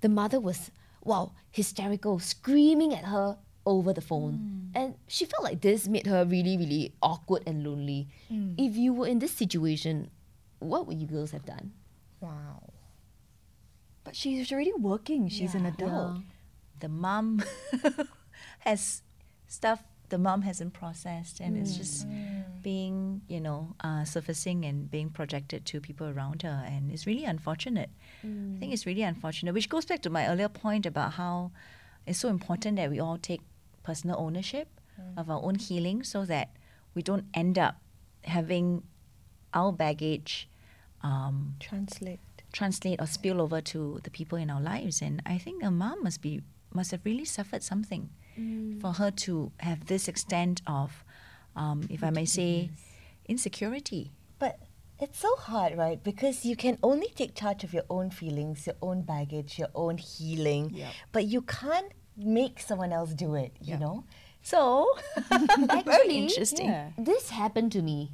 [0.00, 0.70] the mother was
[1.04, 3.36] wow, hysterical, screaming at her
[3.66, 4.70] over the phone.
[4.74, 4.80] Mm.
[4.80, 8.08] And she felt like this made her really, really awkward and lonely.
[8.30, 8.54] Mm.
[8.58, 10.10] If you were in this situation,
[10.58, 11.72] what would you girls have done?
[12.20, 12.62] Wow.
[14.02, 15.28] But she's already working.
[15.28, 16.18] She's an adult.
[16.80, 17.42] the mom
[18.60, 19.02] has
[19.46, 22.44] stuff the mom hasn't processed and it's just mm.
[22.62, 27.24] being you know uh, surfacing and being projected to people around her and it's really
[27.24, 27.90] unfortunate
[28.22, 31.50] i think it's really unfortunate which goes back to my earlier point about how
[32.06, 33.40] it's so important that we all take
[33.84, 34.68] personal ownership
[35.16, 36.48] of our own healing so that
[36.94, 37.76] we don't end up
[38.24, 38.82] having
[39.52, 40.48] our baggage
[41.02, 42.20] um, Translate.
[42.52, 45.02] translate or spill over to the people in our lives.
[45.02, 46.42] And I think a mom must be
[46.72, 48.08] must have really suffered something
[48.80, 51.04] for her to have this extent of,
[51.54, 52.70] um, if I may say,
[53.28, 54.10] insecurity.
[54.38, 54.58] But
[55.00, 56.02] it's so hard, right?
[56.02, 59.98] Because you can only take charge of your own feelings, your own baggage, your own
[59.98, 60.92] healing, Yep.
[61.12, 63.80] but you can't make someone else do it, you Yep.
[63.80, 64.04] know?
[64.42, 64.86] So
[65.30, 66.66] Actually, interesting.
[66.68, 66.90] Yeah.
[66.98, 68.12] This happened to me.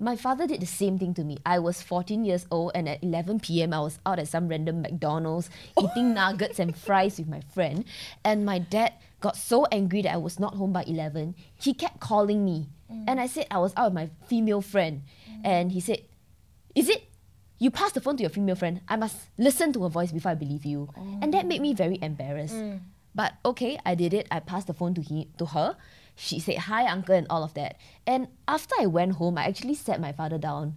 [0.00, 1.38] My father did the same thing to me.
[1.46, 4.82] I was 14 years old, and at 11 p.m., I was out at some random
[4.82, 5.48] McDonald's
[5.80, 7.84] eating nuggets and fries with my friend.
[8.24, 11.36] And my dad got so angry that I was not home by 11.
[11.54, 12.68] He kept calling me.
[12.92, 13.04] Mm.
[13.06, 15.02] And I said I was out with my female friend.
[15.30, 15.40] Mm.
[15.46, 16.02] And he said,
[16.74, 17.04] Is it?
[17.58, 18.80] You pass the phone to your female friend.
[18.88, 20.90] I must listen to her voice before I believe you.
[20.98, 21.18] Oh.
[21.22, 22.56] And that made me very embarrassed.
[22.56, 22.80] Mm.
[23.14, 24.26] But okay, I did it.
[24.30, 25.76] I passed the phone to he to her.
[26.16, 27.76] She said hi, uncle, and all of that.
[28.06, 30.76] And after I went home, I actually sat my father down,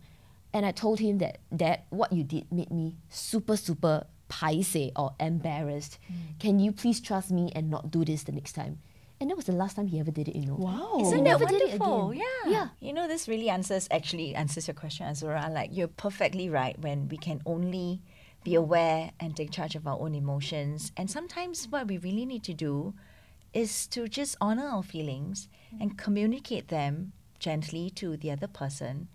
[0.53, 5.13] and I told him that Dad, what you did made me super super paise or
[5.19, 5.99] embarrassed.
[6.07, 6.13] Hmm.
[6.39, 8.79] Can you please trust me and not do this the next time?
[9.19, 10.35] And that was the last time he ever did it.
[10.35, 10.55] You know.
[10.55, 10.99] Wow.
[11.01, 12.11] Isn't that never did it wonderful?
[12.11, 12.23] again.
[12.45, 12.51] Yeah.
[12.51, 12.67] Yeah.
[12.79, 15.51] You know, this really answers actually answers your question, Azura.
[15.51, 18.01] Like you're perfectly right when we can only
[18.47, 20.93] be aware and take charge of our own emotions.
[20.95, 22.93] And sometimes what we really need to do
[23.53, 25.49] is to just honor our feelings
[25.81, 29.09] and communicate them gently to the other person.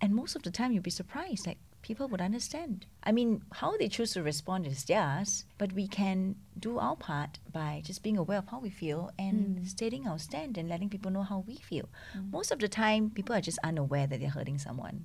[0.00, 2.86] And most of the time you'll be surprised, like people would understand.
[3.04, 7.38] I mean, how they choose to respond is theirs, but we can do our part
[7.52, 9.64] by just being aware of how we feel and hmm.
[9.64, 11.90] stating our stand and letting people know how we feel.
[12.14, 12.30] Hmm.
[12.30, 15.04] Most of the time, people are just unaware that they're hurting someone.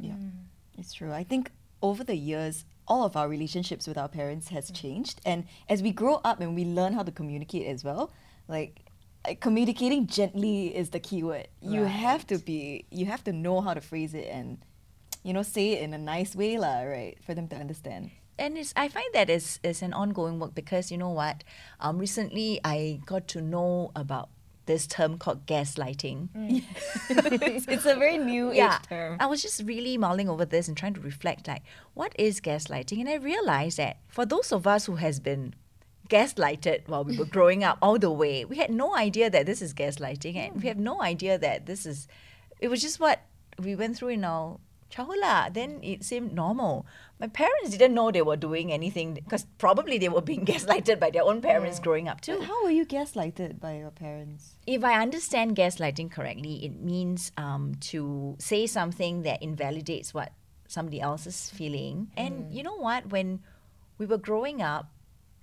[0.00, 0.30] Yeah, hmm.
[0.76, 1.12] it's true.
[1.12, 5.44] I think over the years, all of our relationships with our parents has changed, and
[5.68, 8.12] as we grow up and we learn how to communicate as well,
[8.48, 8.84] like
[9.40, 11.48] communicating gently is the key word.
[11.60, 14.58] You have to be, you have to know how to phrase it and,
[15.22, 18.10] you know, say it in a nice way, lah, right, for them to understand.
[18.40, 21.44] and it's I find that is is an ongoing work because you know what,
[21.78, 24.30] um, recently I got to know about
[24.70, 26.28] this term called gaslighting.
[26.30, 26.62] Mm.
[27.42, 29.16] it's, it's a very new age term.
[29.18, 31.62] I was just really mulling over this and trying to reflect like
[31.94, 35.54] what is gaslighting and I realized that for those of us who has been
[36.08, 39.60] gaslighted while we were growing up all the way we had no idea that this
[39.60, 42.06] is gaslighting and we have no idea that this is
[42.60, 43.22] it was just what
[43.58, 45.48] we went through in our childhood lah.
[45.50, 46.86] then it seemed normal
[47.20, 51.10] my parents didn't know they were doing anything because probably they were being gaslighted by
[51.10, 54.56] their own parents growing up too But how were you gaslighted by your parents?
[54.66, 60.32] if I understand gaslighting correctly, it means um, to say something that invalidates what
[60.66, 62.10] somebody else is feeling.
[62.16, 63.10] And you know what?
[63.10, 63.40] When
[63.98, 64.90] we were growing up,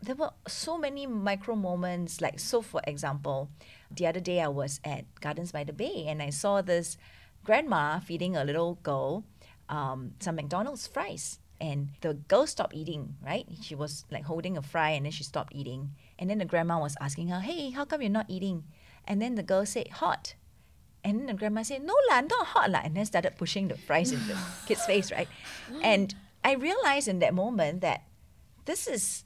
[0.02, 2.22] there were so many micro moments.
[2.22, 3.50] Like, so for example,
[3.92, 6.98] the other day I was at Gardens by the Bay and I saw this
[7.44, 9.26] grandma feeding a little girl
[9.70, 11.40] um, some McDonald's fries.
[11.60, 13.48] And the girl stopped eating, right?
[13.62, 15.92] She was like holding a fry and then she stopped eating.
[16.20, 18.64] And then the grandma was asking her, Hey, how come you're not eating?
[19.06, 20.36] And then the girl said, Hot.
[21.04, 22.82] And then the grandma said, No, lah, not hot, lah.
[22.84, 25.28] And then started pushing the fries in the kid's face, right?
[25.82, 28.04] And I realized in that moment that
[28.66, 29.24] this is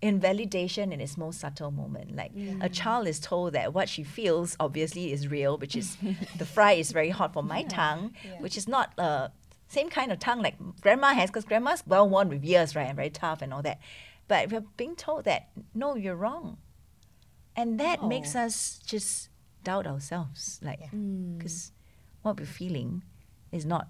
[0.00, 2.14] invalidation in its most subtle moment.
[2.16, 5.96] Like a child is told that what she feels obviously is real, which is
[6.38, 9.28] the fry is very hot for my tongue, which is not uh,
[9.68, 12.96] same kind of tongue like grandma has, because grandma's well worn with years, right, and
[12.96, 13.78] very tough and all that.
[14.26, 16.58] But we're being told that no, you're wrong,
[17.54, 19.28] and that makes us just
[19.64, 21.70] doubt ourselves, like because mm.
[22.22, 23.02] what we're feeling
[23.52, 23.88] is not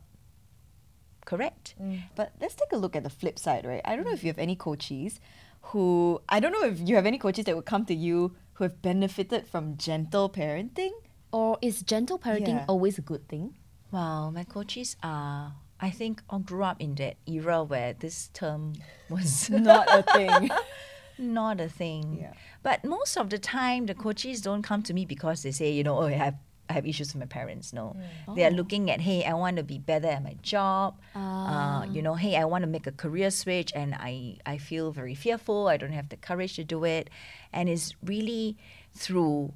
[1.25, 1.75] correct.
[1.81, 2.03] Mm.
[2.17, 3.83] But let's take a look at the flip side, right?
[3.85, 5.21] I don't know if you have any coaches
[5.61, 8.65] who, I don't know if you have any coaches that would come to you who
[8.65, 10.93] have benefited from gentle parenting.
[11.31, 12.65] Or is gentle parenting Yeah.
[12.67, 13.55] always a good thing?
[13.93, 15.55] Wow, my coaches are.
[15.81, 18.75] I think I grew up in that era where this term
[19.09, 20.51] was Not a thing.
[21.19, 22.19] not a thing.
[22.21, 22.33] Yeah.
[22.63, 25.85] But most of the time, the coaches don't come to me because they say, you
[25.85, 26.35] know, oh, I have
[26.71, 27.73] I have issues with my parents.
[27.73, 27.97] No,
[28.35, 31.01] they are looking at, hey, I want to be better at my job.
[31.15, 34.93] Uh, you know, hey, I want to make a career switch, and I I feel
[34.93, 35.69] very fearful.
[35.69, 37.09] I don't have the courage to do it,
[37.55, 38.59] and it's really
[38.95, 39.55] through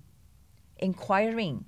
[0.79, 1.67] inquiring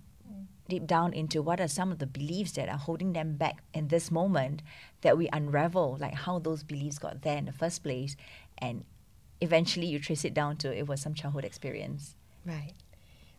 [0.69, 3.89] deep down into what are some of the beliefs that are holding them back in
[3.89, 4.63] this moment
[5.03, 8.17] that we unravel like how those beliefs got there in the first place
[8.59, 8.85] and
[9.41, 12.73] eventually you trace it down to it was some childhood experience Right.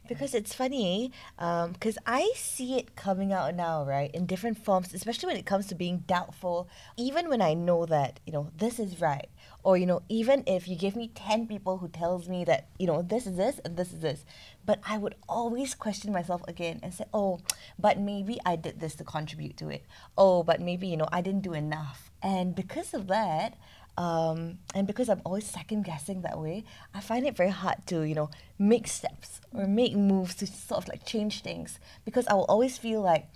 [0.07, 4.93] Because it's funny, um, because I see it coming out now, right, in different forms,
[4.93, 6.69] especially when it comes to being doubtful.
[6.95, 9.27] Even when I know that, you know, this is right,
[9.65, 12.86] or, you know, even if you give me 10 people who tells me that, you
[12.86, 14.23] know, this is this and this is this,
[14.63, 17.39] but I would always question myself again and say, oh,
[17.80, 19.84] but maybe I did this to contribute to it.
[20.15, 22.12] Oh, but maybe, you know, I didn't do enough.
[22.21, 23.58] And because of that,
[23.97, 28.04] um, and because I'm always second guessing that way, I find it very hard to,
[28.04, 32.36] you know, make steps or make moves to sort of like change things because I
[32.36, 33.30] will always feel like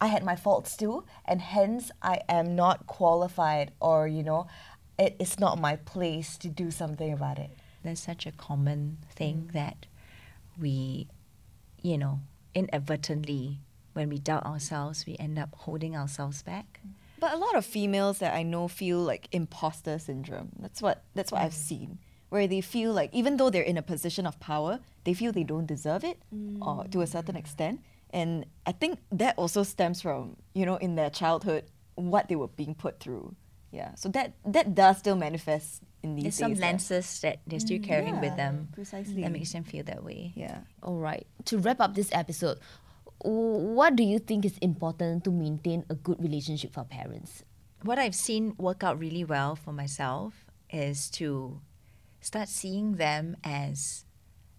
[0.00, 4.46] I had my faults too, and hence I am not qualified or, you know,
[4.98, 7.50] it is not my place to do something about it.
[7.82, 9.52] there's such a common thing mm.
[9.52, 9.86] that
[10.58, 11.06] we
[11.82, 12.20] you know
[12.54, 13.60] inadvertently
[13.92, 16.90] when we doubt ourselves we end up holding ourselves back mm.
[17.24, 20.50] But a lot of females that I know feel like imposter syndrome.
[20.58, 21.68] That's what that's what I've mm.
[21.70, 21.98] seen.
[22.28, 25.42] Where they feel like even though they're in a position of power, they feel they
[25.42, 26.18] don't deserve it
[26.60, 27.80] or to a certain extent.
[28.10, 32.48] And I think that also stems from, you know, in their childhood, what they were
[32.48, 33.34] being put through.
[33.74, 33.98] Yeah.
[33.98, 37.84] So that that does still manifest in these there's some lenses that they're still mm,
[37.84, 39.22] carrying with them precisely.
[39.22, 40.62] that makes them feel that way Yeah.
[40.82, 41.26] All right.
[41.50, 42.62] To wrap up this episode,
[43.18, 47.42] what do you think is important to maintain a good relationship for parents?
[47.84, 51.60] what I've seen work out really well for myself is to
[52.20, 54.06] start seeing them as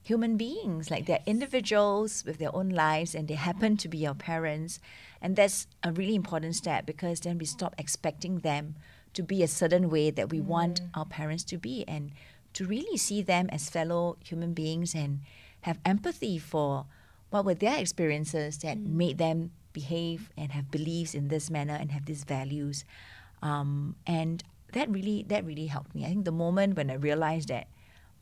[0.04, 4.14] human beings, like they're individuals with their own lives and they happen to be your
[4.14, 4.80] parents.
[5.20, 8.76] And that's a really important step because then we stop expecting them
[9.16, 10.90] to be a certain way that we want mm.
[10.94, 12.12] our parents to be and
[12.54, 15.22] to really see them as fellow human beings and
[15.62, 16.86] have empathy for
[17.30, 18.88] what were their experiences that mm.
[18.88, 22.86] made them behave and have beliefs in this manner and have these values.
[23.42, 26.06] Um, and that really that really helped me.
[26.06, 27.68] I think the moment when i realized that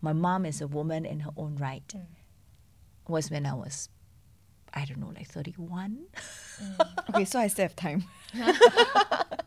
[0.02, 2.06] my mom is a woman in her own right mm.
[3.08, 3.90] was when i was
[4.74, 6.06] i don't know like 31
[7.10, 8.06] Okay, so I still have time.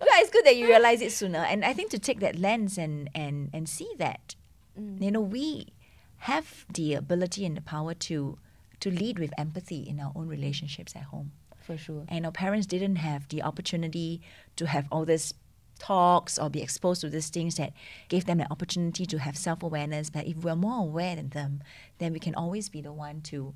[0.06, 1.40] yeah, it's good that you realize it sooner.
[1.40, 4.34] And I think to take that lens and and and see that,
[4.78, 5.02] mm.
[5.02, 5.72] you know, we
[6.18, 8.38] have the ability and the power to
[8.80, 11.32] to lead with empathy in our own relationships at home.
[11.60, 12.04] For sure.
[12.08, 14.20] And our parents didn't have the opportunity
[14.54, 15.34] to have all these
[15.78, 17.72] talks or be exposed to these things that
[18.08, 20.10] gave them the opportunity to have self awareness.
[20.10, 21.62] But if we're more aware than them,
[21.98, 23.54] then we can always be the one to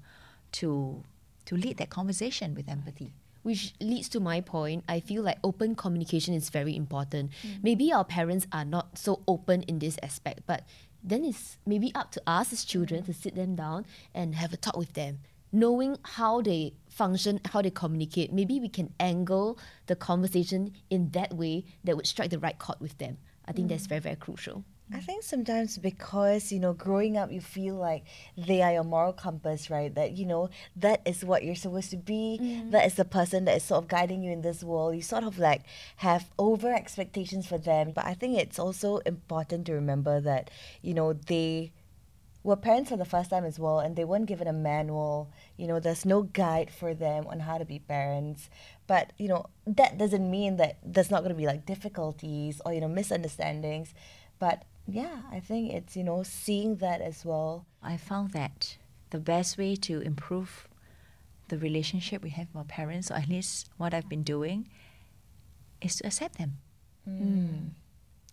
[0.52, 1.04] to
[1.46, 3.12] to lead that conversation with empathy.
[3.42, 4.84] Which leads to my point.
[4.88, 7.30] I feel like open communication is very important.
[7.42, 7.62] Mm.
[7.62, 10.64] Maybe our parents are not so open in this aspect, but
[11.02, 14.56] then it's maybe up to us as children to sit them down and have a
[14.56, 15.20] talk with them.
[15.52, 21.32] Knowing how they function, how they communicate, maybe we can angle the conversation in that
[21.32, 23.16] way that would strike the right chord with them.
[23.46, 23.88] I think that's mm.
[23.88, 24.64] very, very crucial.
[24.92, 28.04] I think sometimes because, you know, growing up, you feel like
[28.36, 29.94] they are your moral compass, right?
[29.94, 32.38] That, you know, that is what you're supposed to be.
[32.40, 32.70] Mm-hmm.
[32.70, 34.96] That is the person that is sort of guiding you in this world.
[34.96, 35.62] You sort of like
[35.96, 37.92] have over expectations for them.
[37.92, 40.50] But I think it's also important to remember that,
[40.82, 41.72] you know, they
[42.42, 45.66] were parents for the first time as well and they weren't given a manual you
[45.66, 48.48] know there's no guide for them on how to be parents
[48.86, 52.72] but you know that doesn't mean that there's not going to be like difficulties or
[52.72, 53.92] you know misunderstandings
[54.38, 58.76] but yeah i think it's you know seeing that as well I found that
[59.10, 60.68] the best way to improve
[61.48, 64.68] the relationship we have with our parents, or at least what I've been doing,
[65.80, 66.58] is to accept them.
[67.04, 67.18] Hmm.
[67.18, 67.54] Hmm.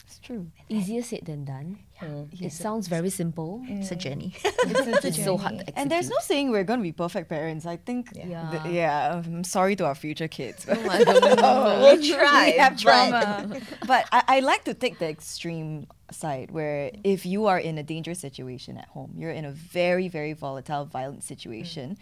[0.05, 0.51] It's true.
[0.69, 1.79] Easier said than done.
[2.01, 2.41] Mm.
[2.41, 3.63] It sounds very simple.
[3.67, 4.35] It's a journey.
[4.43, 5.77] It's so hard to execute.
[5.77, 7.65] And there's no saying we're going to be perfect parents.
[7.65, 8.49] I think, Yeah.
[8.51, 10.65] th- yeah, I'm sorry to our future kids.
[10.69, 11.97] Oh my God.
[11.99, 13.59] we try we have trauma.
[13.87, 17.83] but I, I like to take the extreme side where if you are in a
[17.83, 21.97] dangerous situation at home, you're in a very, very volatile, violent situation,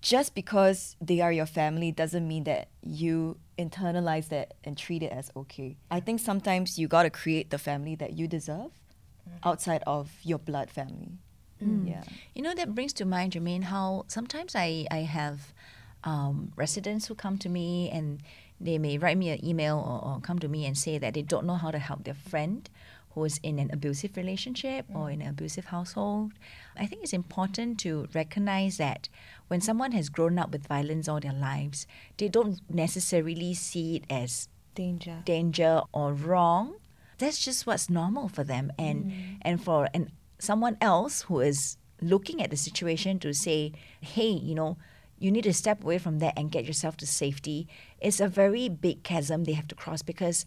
[0.00, 5.12] just because they are your family doesn't mean that you internalize that and treat it
[5.12, 5.76] as okay.
[5.90, 8.70] I think sometimes you got to create the family that you deserve
[9.28, 9.48] Mm.
[9.48, 11.18] outside of your blood family.
[11.62, 11.88] Mm.
[11.88, 12.02] Yeah.
[12.34, 15.52] You know, that brings to mind, Jermaine, how sometimes I, I have
[16.04, 18.20] um, residents who come to me and
[18.60, 21.22] they may write me an email or, or come to me and say that they
[21.22, 22.68] don't know how to help their friend
[23.14, 25.14] who is in an abusive relationship or mm.
[25.14, 26.32] in an abusive household.
[26.76, 29.08] I think it's important to recognize that
[29.48, 34.04] when someone has grown up with violence all their lives, they don't necessarily see it
[34.10, 35.18] as Danger.
[35.24, 36.76] danger or wrong.
[37.22, 38.72] That's just what's normal for them.
[38.78, 39.12] And
[39.42, 44.54] and for and someone else who is looking at the situation to say, hey, you
[44.54, 44.76] know,
[45.18, 47.68] you need to step away from that and get yourself to safety.
[48.00, 50.44] It's a very big chasm they have to cross because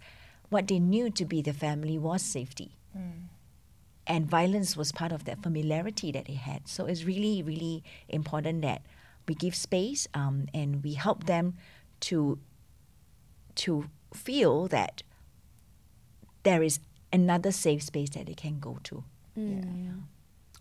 [0.49, 2.75] what they knew to be the family was safety.
[4.07, 6.67] And violence was part of that familiarity that they had.
[6.67, 8.81] So it's really, really important that
[9.27, 11.55] we give space um, and we help them
[12.01, 12.37] to
[13.55, 15.01] to feel that
[16.45, 16.79] there is
[17.11, 19.03] another safe space that they can go to.
[19.37, 20.03] Mm,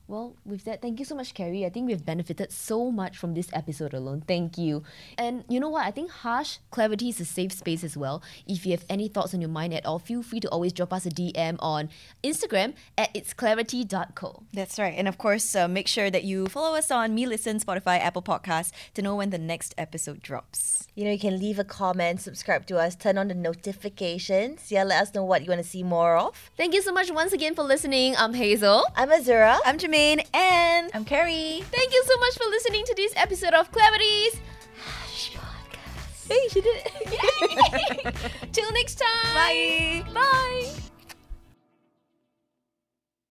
[0.07, 1.65] Well, with that, thank you so much, Carrie.
[1.65, 4.23] I think we've benefited so much from this episode alone.
[4.27, 4.83] Thank you.
[5.17, 5.87] And you know what?
[5.87, 8.23] I think Harsh Clarity is a safe space as well.
[8.47, 10.93] If you have any thoughts on your mind at all, feel free to always drop
[10.93, 11.89] us a DM on
[12.23, 14.43] Instagram at itsclarity.co.
[14.53, 14.95] That's right.
[14.95, 18.23] And of course, uh, make sure that you follow us on Me Listen, Spotify, Apple
[18.23, 20.87] Podcasts to know when the next episode drops.
[20.95, 24.71] You know, you can leave a comment, subscribe to us, turn on the notifications.
[24.71, 26.51] Yeah, let us know what you want to see more of.
[26.57, 28.15] Thank you so much once again for listening.
[28.17, 28.85] I'm Hazel.
[28.95, 29.59] I'm Azura.
[29.65, 31.63] I'm And I'm Carrie.
[31.71, 34.37] Thank you so much for listening to this episode of Clarities.
[36.29, 38.15] Hey, she did it.
[38.53, 39.35] Till next time.
[39.35, 40.03] bye.
[40.13, 40.91] Bye.